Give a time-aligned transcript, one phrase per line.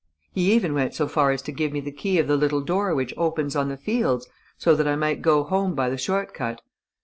[0.33, 2.95] He even went so far as to give me the key of the little door
[2.95, 4.27] which opens on the fields,
[4.57, 6.63] so that I might go home by the short cut.